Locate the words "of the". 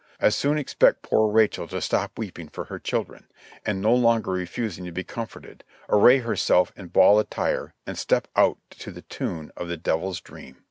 9.55-9.77